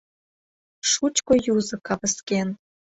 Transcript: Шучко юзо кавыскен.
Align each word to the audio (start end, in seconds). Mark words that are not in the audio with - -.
Шучко 0.91 1.33
юзо 1.55 1.77
кавыскен. 1.87 2.47